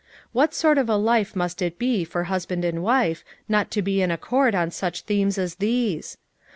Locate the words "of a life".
0.79-1.35